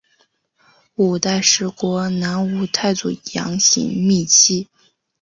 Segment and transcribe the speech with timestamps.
[0.95, 4.67] 五代十国南吴太祖杨行密妻。